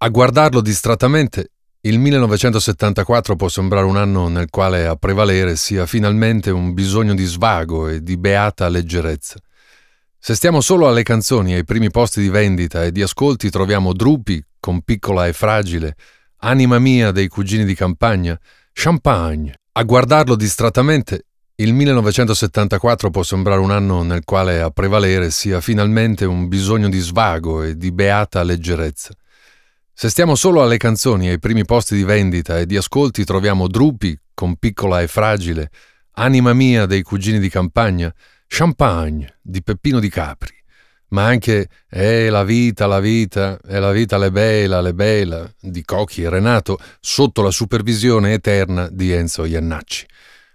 [0.00, 1.50] A guardarlo distrattamente,
[1.80, 7.24] il 1974 può sembrare un anno nel quale a prevalere sia finalmente un bisogno di
[7.24, 9.40] svago e di beata leggerezza.
[10.16, 14.40] Se stiamo solo alle canzoni ai primi posti di vendita e di ascolti troviamo Drupi
[14.60, 15.96] con Piccola e Fragile,
[16.42, 18.38] Anima mia dei cugini di campagna,
[18.72, 19.54] Champagne.
[19.72, 21.24] A guardarlo distrattamente,
[21.56, 27.00] il 1974 può sembrare un anno nel quale a prevalere sia finalmente un bisogno di
[27.00, 29.12] svago e di beata leggerezza.
[30.00, 34.16] Se stiamo solo alle canzoni ai primi posti di vendita e di ascolti troviamo Drupi
[34.32, 35.70] con Piccola e Fragile,
[36.12, 38.14] Anima mia dei cugini di campagna,
[38.46, 40.54] Champagne di Peppino di Capri,
[41.08, 45.82] ma anche È la vita, la vita, è la vita le bella, le bella di
[45.82, 50.06] Cocchi e Renato sotto la supervisione eterna di Enzo Iannacci.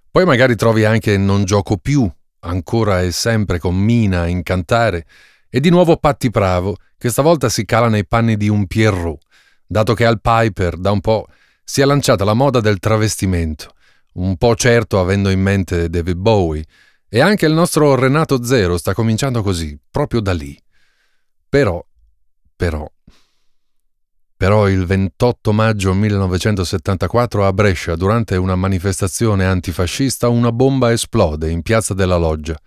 [0.10, 5.06] Poi magari trovi anche Non gioco più, ancora e sempre con Mina a incantare,
[5.56, 9.22] e di nuovo Patti Bravo, che stavolta si cala nei panni di un Pierrot,
[9.68, 11.28] dato che al Piper da un po'
[11.64, 13.72] si è lanciata la moda del travestimento,
[14.14, 16.66] un po' certo avendo in mente David Bowie,
[17.08, 20.60] e anche il nostro Renato Zero sta cominciando così, proprio da lì.
[21.48, 21.86] Però,
[22.56, 22.92] però,
[24.36, 31.62] però il 28 maggio 1974 a Brescia, durante una manifestazione antifascista, una bomba esplode in
[31.62, 32.58] piazza della Loggia,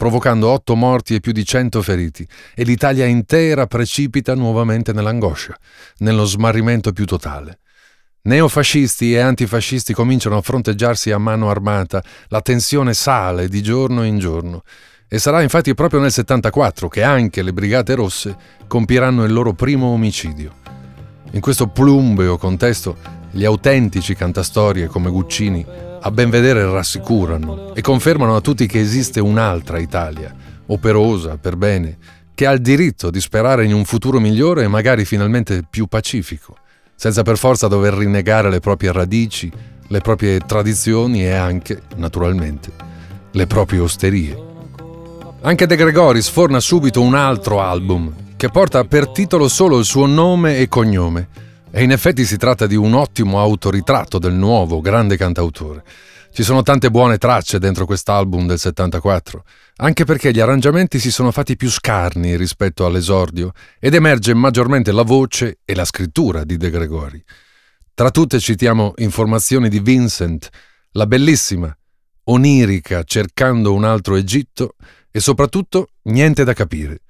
[0.00, 5.54] provocando otto morti e più di cento feriti, e l'Italia intera precipita nuovamente nell'angoscia,
[5.98, 7.58] nello smarrimento più totale.
[8.22, 14.18] Neofascisti e antifascisti cominciano a fronteggiarsi a mano armata, la tensione sale di giorno in
[14.18, 14.62] giorno.
[15.06, 18.34] E sarà infatti proprio nel 74 che anche le Brigate Rosse
[18.66, 20.54] compieranno il loro primo omicidio.
[21.32, 25.64] In questo plumbeo contesto, gli autentici cantastorie come Guccini
[26.02, 30.34] a ben vedere rassicurano e confermano a tutti che esiste un'altra Italia,
[30.66, 31.98] operosa, per bene,
[32.34, 36.56] che ha il diritto di sperare in un futuro migliore e magari finalmente più pacifico,
[36.94, 39.52] senza per forza dover rinnegare le proprie radici,
[39.86, 42.72] le proprie tradizioni e anche, naturalmente,
[43.32, 44.48] le proprie osterie.
[45.42, 50.06] Anche De Gregori sforna subito un altro album, che porta per titolo solo il suo
[50.06, 51.28] nome e cognome,
[51.72, 55.84] e in effetti si tratta di un ottimo autoritratto del nuovo grande cantautore.
[56.32, 59.44] Ci sono tante buone tracce dentro quest'album del 74,
[59.76, 65.02] anche perché gli arrangiamenti si sono fatti più scarni rispetto all'esordio ed emerge maggiormente la
[65.02, 67.22] voce e la scrittura di De Gregori.
[67.94, 70.48] Tra tutte citiamo Informazioni di Vincent,
[70.92, 71.76] la bellissima,
[72.24, 74.74] onirica Cercando un altro Egitto
[75.10, 77.00] e soprattutto Niente da capire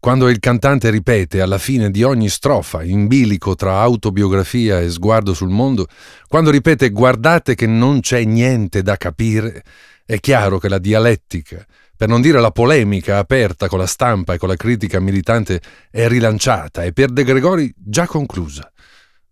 [0.00, 5.34] quando il cantante ripete alla fine di ogni strofa, in bilico tra autobiografia e sguardo
[5.34, 5.86] sul mondo,
[6.26, 9.62] quando ripete guardate che non c'è niente da capire,
[10.06, 14.38] è chiaro che la dialettica, per non dire la polemica aperta con la stampa e
[14.38, 15.60] con la critica militante,
[15.90, 18.72] è rilanciata e per De Gregori già conclusa.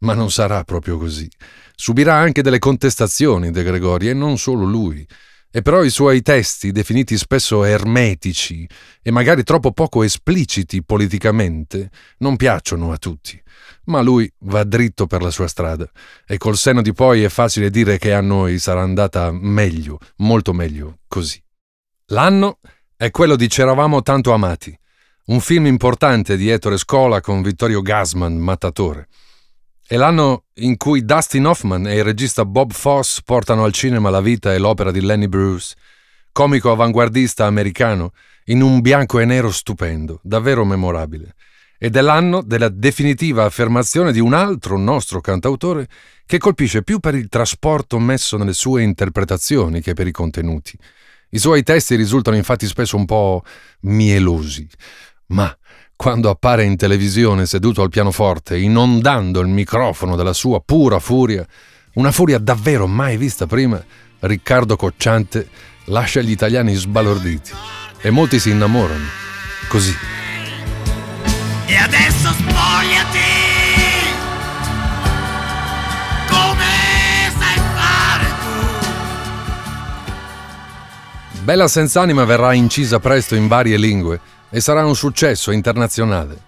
[0.01, 1.28] Ma non sarà proprio così.
[1.75, 5.05] Subirà anche delle contestazioni De Gregori e non solo lui.
[5.50, 8.69] E però i suoi testi, definiti spesso ermetici
[9.03, 13.41] e magari troppo poco espliciti politicamente, non piacciono a tutti.
[13.84, 15.91] Ma lui va dritto per la sua strada
[16.26, 20.53] e col senno di poi è facile dire che a noi sarà andata meglio, molto
[20.53, 21.42] meglio così.
[22.09, 22.59] L'anno
[22.97, 24.78] è quello di C'eravamo tanto amati,
[25.26, 29.09] un film importante di Ettore Scola con Vittorio Gasman, mattatore.
[29.91, 34.21] È l'anno in cui Dustin Hoffman e il regista Bob Foss portano al cinema la
[34.21, 35.75] vita e l'opera di Lenny Bruce,
[36.31, 38.12] comico avanguardista americano,
[38.48, 41.37] in un bianco e nero stupendo, davvero memorabile.
[41.78, 45.88] Ed è l'anno della definitiva affermazione di un altro nostro cantautore
[46.27, 50.77] che colpisce più per il trasporto messo nelle sue interpretazioni che per i contenuti.
[51.31, 53.43] I suoi testi risultano infatti spesso un po'
[53.81, 54.69] mielosi,
[55.28, 55.58] ma
[55.98, 61.44] quando appare in televisione seduto al pianoforte, inondando il microfono della sua pura furia,
[61.94, 63.84] una furia davvero mai vista prima,
[64.20, 65.48] Riccardo Cocciante
[65.86, 67.50] lascia gli italiani sbalorditi
[68.00, 69.06] e molti si innamorano.
[69.66, 69.92] Così.
[71.66, 73.19] E adesso spogliati!
[76.28, 78.27] Come sai fare
[81.33, 81.41] tu?
[81.42, 86.47] Bella Senz'anima verrà incisa presto in varie lingue e sarà un successo internazionale.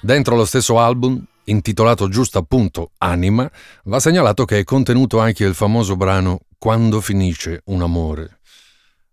[0.00, 3.50] Dentro lo stesso album, intitolato giusto appunto Anima,
[3.84, 8.40] va segnalato che è contenuto anche il famoso brano Quando finisce un amore.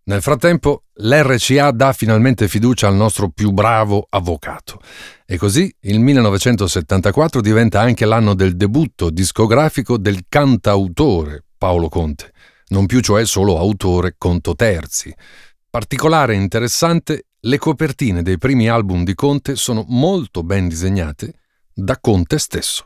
[0.06, 4.82] Nel frattempo, l'RCA dà finalmente fiducia al nostro più bravo avvocato.
[5.26, 12.34] E così il 1974 diventa anche l'anno del debutto discografico del cantautore Paolo Conte,
[12.68, 15.14] non più cioè solo autore conto terzi.
[15.70, 21.34] Particolare e interessante le copertine dei primi album di Conte sono molto ben disegnate
[21.74, 22.86] da Conte stesso.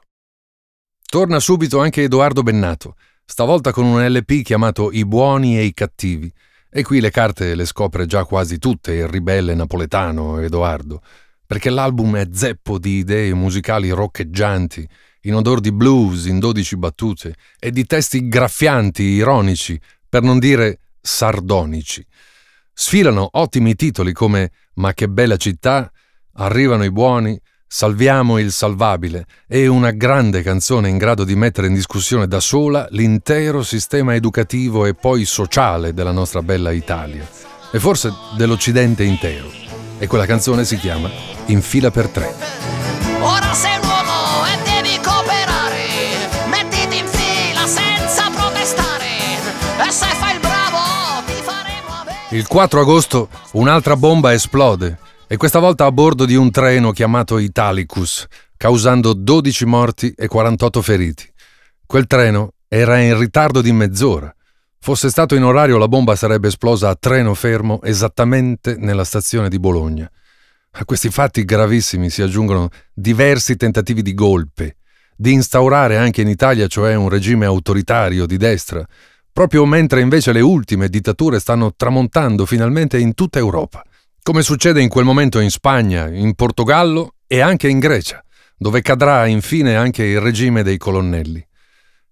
[1.05, 6.31] Torna subito anche Edoardo Bennato, stavolta con un LP chiamato I buoni e i cattivi.
[6.71, 11.03] E qui le carte le scopre già quasi tutte il ribelle napoletano Edoardo,
[11.45, 14.87] perché l'album è zeppo di idee musicali roccheggianti,
[15.21, 19.79] in odor di blues in dodici battute e di testi graffianti, ironici,
[20.09, 22.03] per non dire sardonici.
[22.79, 25.91] Sfilano ottimi titoli come Ma che bella città,
[26.33, 27.35] Arrivano i buoni,
[27.65, 32.87] Salviamo il salvabile e una grande canzone in grado di mettere in discussione da sola
[32.91, 37.27] l'intero sistema educativo e poi sociale della nostra bella Italia
[37.71, 39.51] e forse dell'Occidente intero.
[39.97, 41.09] E quella canzone si chiama
[41.47, 42.35] In fila per tre.
[52.37, 57.39] Il 4 agosto un'altra bomba esplode e questa volta a bordo di un treno chiamato
[57.39, 61.27] Italicus, causando 12 morti e 48 feriti.
[61.83, 64.31] Quel treno era in ritardo di mezz'ora.
[64.79, 69.57] Fosse stato in orario la bomba sarebbe esplosa a treno fermo esattamente nella stazione di
[69.57, 70.07] Bologna.
[70.73, 74.77] A questi fatti gravissimi si aggiungono diversi tentativi di golpe,
[75.15, 78.87] di instaurare anche in Italia, cioè un regime autoritario di destra,
[79.37, 83.83] proprio mentre invece le ultime dittature stanno tramontando finalmente in tutta Europa
[84.23, 88.25] come succede in quel momento in Spagna, in Portogallo e anche in Grecia,
[88.57, 91.47] dove cadrà infine anche il regime dei colonnelli.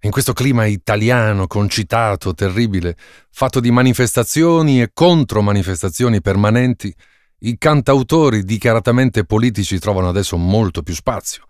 [0.02, 2.96] In questo clima italiano, concitato, terribile,
[3.32, 6.94] fatto di manifestazioni e contromanifestazioni permanenti,
[7.40, 11.48] i cantautori dichiaratamente politici trovano adesso molto più spazio.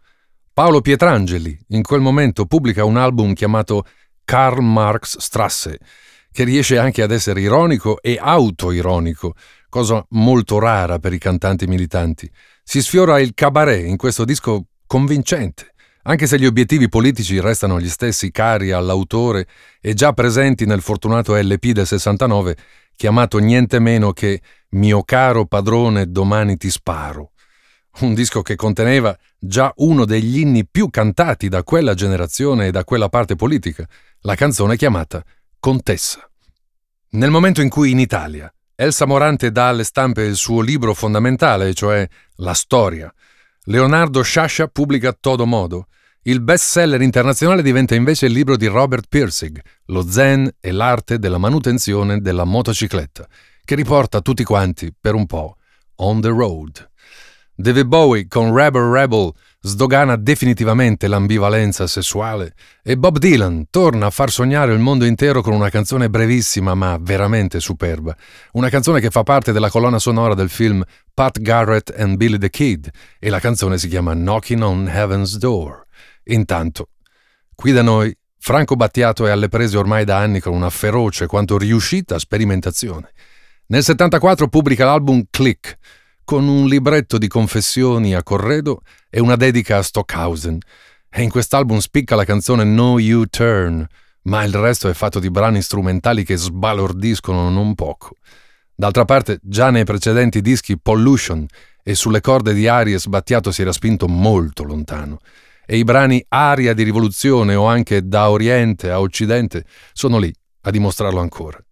[0.54, 3.83] Paolo Pietrangeli in quel momento pubblica un album chiamato
[4.25, 5.80] Karl Marx Strasse,
[6.31, 9.36] che riesce anche ad essere ironico e autoironico,
[9.69, 12.30] cosa molto rara per i cantanti militanti.
[12.63, 15.74] Si sfiora il cabaret in questo disco convincente,
[16.04, 19.48] anche se gli obiettivi politici restano gli stessi cari all'autore
[19.80, 22.57] e già presenti nel fortunato LP del 69,
[22.95, 24.42] chiamato niente meno che
[24.75, 27.31] Mio caro padrone, domani ti sparo.
[28.01, 32.83] Un disco che conteneva già uno degli inni più cantati da quella generazione e da
[32.83, 33.88] quella parte politica,
[34.25, 35.24] la canzone chiamata
[35.60, 36.27] Contessa.
[37.12, 41.74] Nel momento in cui in Italia Elsa Morante dà alle stampe il suo libro fondamentale,
[41.74, 42.07] cioè
[42.38, 43.13] La storia.
[43.66, 45.88] Leonardo Sciascia pubblica Todo Modo.
[46.24, 51.38] Il bestseller internazionale diventa invece il libro di Robert Pirsig, Lo zen e l'arte della
[51.38, 53.27] manutenzione della motocicletta,
[53.63, 55.57] che riporta tutti quanti, per un po',
[55.98, 56.89] on the road.
[57.54, 59.31] David Bowie con Rebel Rebel
[59.65, 62.53] sdogana definitivamente l'ambivalenza sessuale
[62.83, 67.00] e Bob Dylan torna a far sognare il mondo intero con una canzone brevissima ma
[67.01, 68.15] veramente superba,
[68.51, 72.51] una canzone che fa parte della colonna sonora del film Pat Garrett and Billy the
[72.51, 75.83] Kid e la canzone si chiama Knocking on Heaven's Door.
[76.25, 76.89] Intanto,
[77.56, 81.57] qui da noi, Franco Battiato è alle prese ormai da anni con una feroce quanto
[81.57, 83.09] riuscita sperimentazione.
[83.67, 85.75] Nel 74 pubblica l'album Click,
[86.25, 90.57] con un libretto di confessioni a corredo e una dedica a Stockhausen.
[91.10, 93.88] E in quest'album spicca la canzone No You Turn,
[94.24, 98.16] ma il resto è fatto di brani strumentali che sbalordiscono non poco.
[98.75, 101.45] D'altra parte, già nei precedenti dischi Pollution
[101.81, 105.19] e sulle corde di Aries Battiato si era spinto molto lontano.
[105.66, 109.63] E i brani Aria di rivoluzione o anche Da Oriente a Occidente
[109.94, 111.63] sono lì a dimostrarlo ancora.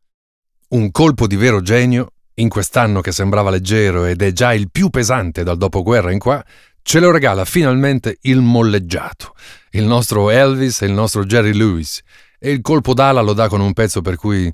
[0.69, 4.89] Un colpo di vero genio in quest'anno che sembrava leggero ed è già il più
[4.89, 6.43] pesante dal dopoguerra in qua,
[6.81, 9.35] ce lo regala finalmente il molleggiato,
[9.71, 12.01] il nostro Elvis e il nostro Jerry Lewis,
[12.39, 14.53] e il colpo d'ala lo dà con un pezzo per cui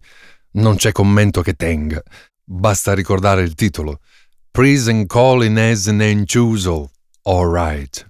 [0.51, 2.01] non c'è commento che tenga.
[2.43, 3.99] Basta ricordare il titolo.
[4.51, 6.89] Prison Calling as an Enchusel,
[7.23, 8.07] alright.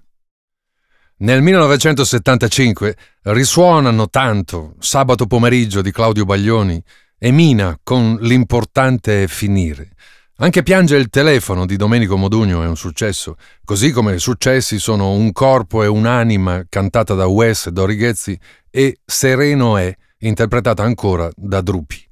[1.18, 6.82] Nel 1975 risuonano tanto Sabato pomeriggio di Claudio Baglioni
[7.22, 9.90] e Mina con L'importante finire.
[10.36, 15.30] Anche Piange il telefono di Domenico Modugno è un successo, così come successi sono Un
[15.32, 22.02] corpo e un'anima cantata da Wes e Dorighezzi e Sereno è interpretata ancora da Drupi.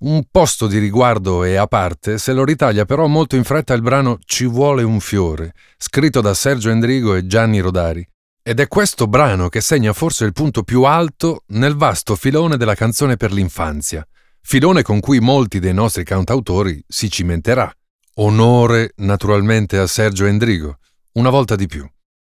[0.00, 3.80] Un posto di riguardo e a parte se lo ritaglia però molto in fretta il
[3.80, 8.06] brano Ci vuole un fiore, scritto da Sergio Endrigo e Gianni Rodari.
[8.42, 12.74] Ed è questo brano che segna forse il punto più alto nel vasto filone della
[12.74, 14.06] canzone per l'infanzia
[14.46, 17.72] filone con cui molti dei nostri cantautori si cimenterà.
[18.16, 20.78] Onore naturalmente a Sergio Endrigo,
[21.12, 21.88] una volta di più.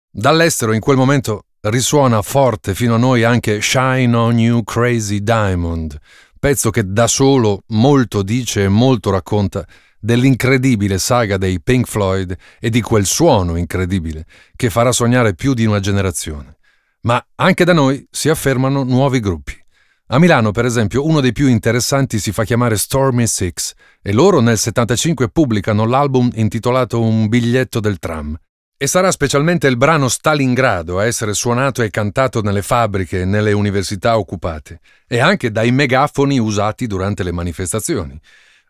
[0.10, 5.95] Dall'estero in quel momento risuona forte fino a noi anche Shine on You Crazy Diamond,
[6.39, 9.67] pezzo che da solo molto dice e molto racconta
[10.00, 15.65] dell'incredibile saga dei Pink Floyd e di quel suono incredibile che farà sognare più di
[15.65, 16.57] una generazione.
[17.01, 19.64] Ma anche da noi si affermano nuovi gruppi.
[20.09, 24.39] A Milano, per esempio, uno dei più interessanti si fa chiamare Stormy Six e loro
[24.39, 28.38] nel 75 pubblicano l'album intitolato Un biglietto del tram.
[28.77, 33.51] E sarà specialmente il brano Stalingrado a essere suonato e cantato nelle fabbriche e nelle
[33.51, 38.15] università occupate, e anche dai megafoni usati durante le manifestazioni.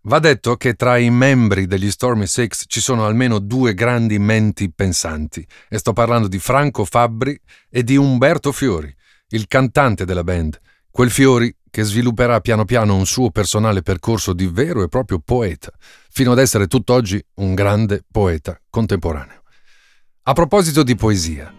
[0.03, 4.71] Va detto che tra i membri degli Stormy Six ci sono almeno due grandi menti
[4.71, 7.37] pensanti, e sto parlando di Franco Fabbri
[7.69, 8.95] e di Umberto Fiori,
[9.29, 10.57] il cantante della band,
[10.95, 15.69] quel Fiori che svilupperà piano piano un suo personale percorso di vero e proprio poeta,
[16.09, 19.41] fino ad essere tutt'oggi un grande poeta contemporaneo.
[20.23, 21.53] A proposito di poesia,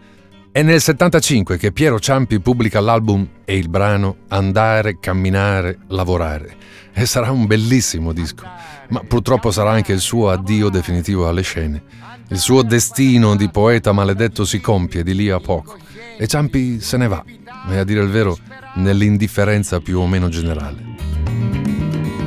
[0.51, 6.57] è nel 75 che Piero Ciampi pubblica l'album e il brano Andare, camminare, lavorare
[6.95, 8.47] e sarà un bellissimo disco,
[8.89, 11.83] ma purtroppo sarà anche il suo addio definitivo alle scene.
[12.29, 15.85] Il suo destino di poeta maledetto si compie di lì a poco
[16.19, 17.23] e Ciampi se ne va,
[17.69, 18.37] e a dire il vero,
[18.75, 20.95] nell'indifferenza più o meno generale.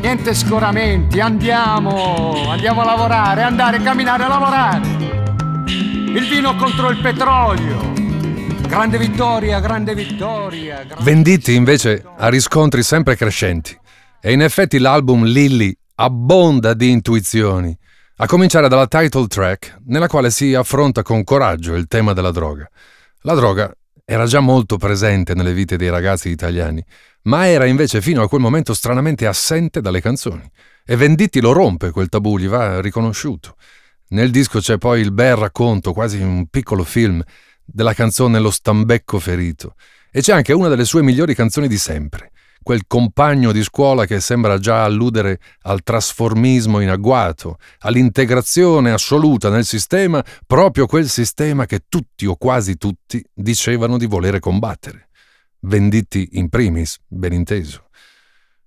[0.01, 4.87] Niente scoramenti, andiamo, andiamo a lavorare, andare camminare a lavorare.
[5.65, 7.89] Il vino contro il petrolio,
[8.69, 10.83] Grande vittoria, grande vittoria.
[10.83, 11.03] Grande...
[11.03, 13.75] Venditti invece ha riscontri sempre crescenti
[14.21, 17.75] e in effetti l'album Lilly abbonda di intuizioni,
[18.17, 22.69] a cominciare dalla title track nella quale si affronta con coraggio il tema della droga.
[23.21, 23.73] La droga
[24.11, 26.83] era già molto presente nelle vite dei ragazzi italiani,
[27.23, 30.49] ma era invece fino a quel momento stranamente assente dalle canzoni.
[30.83, 33.55] E Venditti lo rompe quel tabù, gli va riconosciuto.
[34.07, 37.21] Nel disco c'è poi il bel racconto, quasi un piccolo film,
[37.63, 39.75] della canzone Lo stambecco ferito
[40.09, 44.19] e c'è anche una delle sue migliori canzoni di sempre, quel compagno di scuola che
[44.19, 51.81] sembra già alludere al trasformismo in agguato, all'integrazione assoluta nel sistema, proprio quel sistema che
[51.87, 55.09] tutti o quasi tutti dicevano di volere combattere.
[55.61, 57.89] Venditti in primis, ben inteso.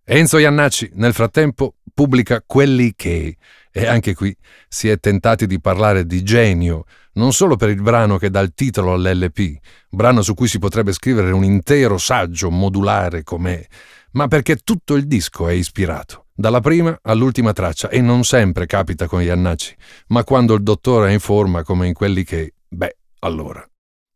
[0.05, 3.37] Enzo Iannacci, nel frattempo, pubblica Quelli che,
[3.73, 4.37] e anche qui
[4.69, 8.53] si è tentati di parlare di genio, non solo per il brano che dà il
[8.55, 9.57] titolo all'LP,
[9.89, 13.67] brano su cui si potrebbe scrivere un intero saggio modulare com'è,
[14.13, 19.07] ma perché tutto il disco è ispirato, dalla prima all'ultima traccia, e non sempre capita
[19.07, 19.75] con Iannacci,
[20.09, 23.67] ma quando il dottore è in forma come in quelli che, beh, allora.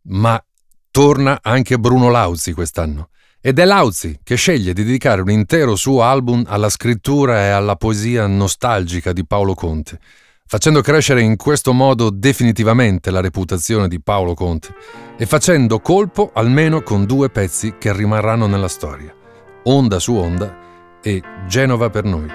[0.09, 0.43] Ma
[0.91, 3.09] torna anche Bruno Lauzi quest'anno.
[3.47, 7.77] Ed è Lauzi che sceglie di dedicare un intero suo album alla scrittura e alla
[7.77, 10.01] poesia nostalgica di Paolo Conte,
[10.45, 14.75] facendo crescere in questo modo definitivamente la reputazione di Paolo Conte
[15.17, 19.15] e facendo colpo almeno con due pezzi che rimarranno nella storia,
[19.63, 22.27] Onda su Onda e Genova per noi.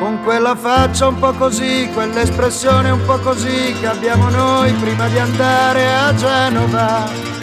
[0.00, 5.20] Con quella faccia un po' così, quell'espressione un po' così che abbiamo noi prima di
[5.20, 7.33] andare a Genova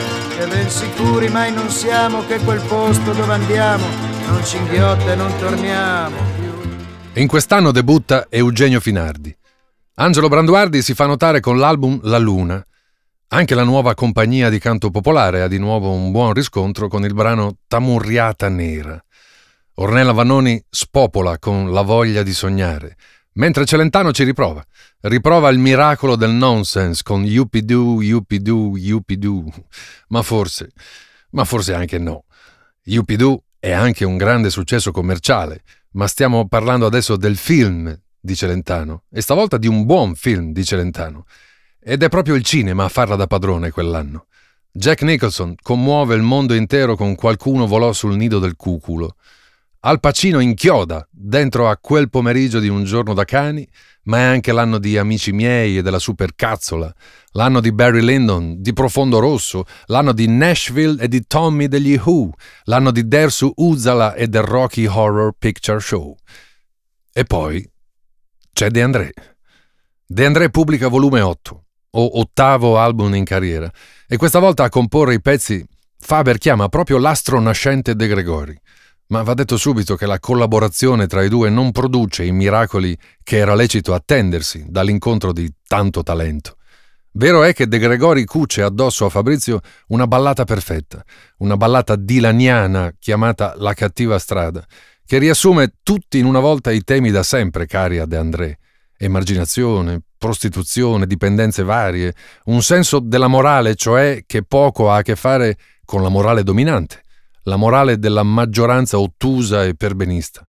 [0.42, 3.86] e ben sicuri mai non siamo che quel posto dove andiamo
[4.28, 7.22] non ci inghiotta e non torniamo più.
[7.22, 9.36] In quest'anno debutta Eugenio Finardi.
[9.96, 12.66] Angelo Branduardi si fa notare con l'album La Luna.
[13.34, 17.14] Anche la nuova compagnia di canto popolare ha di nuovo un buon riscontro con il
[17.14, 19.00] brano Tamurriata Nera.
[19.76, 22.96] Ornella Vannoni spopola con La voglia di sognare,
[23.34, 24.64] mentre Celentano ci riprova.
[25.02, 29.46] Riprova il miracolo del nonsense con Yuppie-doo, Yuppie-doo, Yuppie-doo.
[30.10, 30.72] Ma forse,
[31.32, 32.26] ma forse anche no.
[32.84, 39.04] Yuppie-doo è anche un grande successo commerciale, ma stiamo parlando adesso del film di Celentano,
[39.12, 41.26] e stavolta di un buon film di Celentano.
[41.80, 44.28] Ed è proprio il cinema a farla da padrone quell'anno.
[44.72, 49.16] Jack Nicholson commuove il mondo intero con Qualcuno volò sul nido del cuculo.
[49.84, 53.68] Al Pacino inchioda dentro a quel pomeriggio di un giorno da cani
[54.04, 56.94] ma è anche l'anno di Amici miei e della Supercazzola,
[57.32, 62.32] l'anno di Barry Lyndon, di Profondo Rosso, l'anno di Nashville e di Tommy degli Who,
[62.66, 66.16] l'anno di Dersu Uzala e del Rocky Horror Picture Show.
[67.12, 67.68] E poi
[68.54, 69.12] c'è De André.
[70.06, 73.72] De André pubblica volume 8, o ottavo album in carriera,
[74.08, 75.66] e questa volta a comporre i pezzi
[75.98, 78.60] Faber chiama proprio l'astro nascente De Gregori
[79.12, 83.38] ma va detto subito che la collaborazione tra i due non produce i miracoli che
[83.38, 86.56] era lecito attendersi dall'incontro di tanto talento.
[87.14, 91.04] Vero è che De Gregori cuce addosso a Fabrizio una ballata perfetta,
[91.40, 94.66] una ballata dilaniana chiamata La cattiva strada,
[95.06, 98.60] che riassume tutti in una volta i temi da sempre cari a De André.
[98.98, 102.14] Emarginazione, prostituzione, dipendenze varie,
[102.46, 107.01] un senso della morale, cioè che poco ha a che fare con la morale dominante
[107.44, 110.44] la morale della maggioranza ottusa e perbenista.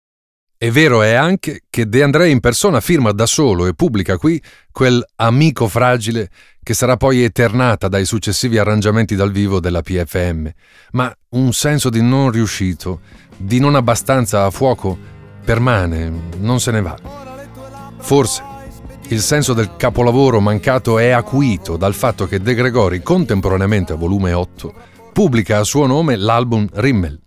[0.62, 4.42] E vero è anche che De André in persona firma da solo e pubblica qui
[4.70, 6.28] quel amico fragile
[6.62, 10.48] che sarà poi eternata dai successivi arrangiamenti dal vivo della PFM,
[10.92, 13.00] ma un senso di non riuscito,
[13.38, 14.98] di non abbastanza a fuoco,
[15.42, 16.96] permane, non se ne va.
[17.98, 18.42] Forse
[19.08, 24.34] il senso del capolavoro mancato è acuito dal fatto che De Gregori, contemporaneamente a volume
[24.34, 24.74] 8,
[25.20, 27.20] pubblica a suo nome l'album Rimmel.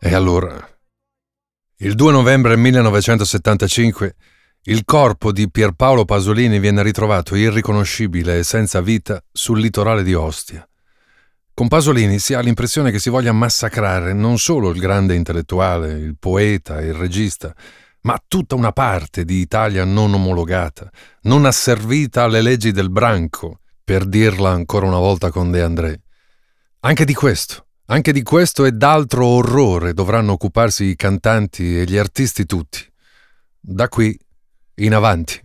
[0.00, 0.68] E allora
[1.76, 4.16] il 2 novembre 1975
[4.62, 10.68] il corpo di Pierpaolo Pasolini viene ritrovato irriconoscibile e senza vita sul litorale di Ostia.
[11.54, 16.16] Con Pasolini si ha l'impressione che si voglia massacrare non solo il grande intellettuale, il
[16.18, 17.54] poeta, il regista,
[18.00, 20.90] ma tutta una parte di Italia non omologata,
[21.22, 26.00] non asservita alle leggi del branco, per dirla ancora una volta con De André.
[26.80, 31.96] Anche di questo anche di questo e d'altro orrore dovranno occuparsi i cantanti e gli
[31.96, 32.78] artisti tutti.
[33.58, 34.16] Da qui
[34.76, 35.42] in avanti.